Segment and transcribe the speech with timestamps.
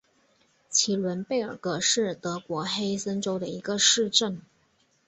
[0.67, 4.41] 齐伦贝尔格是德国黑森州的一个市镇。